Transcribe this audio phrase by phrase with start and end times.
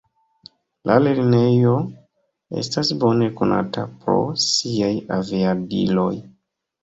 [0.89, 1.73] La lernejo
[2.61, 6.11] estas bone konata pro siaj aviadiloj.